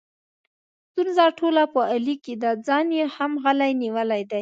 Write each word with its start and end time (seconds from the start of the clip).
ستونزه 0.89 1.25
ټوله 1.39 1.63
په 1.73 1.81
علي 1.93 2.15
کې 2.23 2.33
ده، 2.41 2.51
ځان 2.67 2.85
یې 2.97 3.05
هم 3.15 3.31
غلی 3.43 3.71
نیولی 3.83 4.23
دی. 4.31 4.39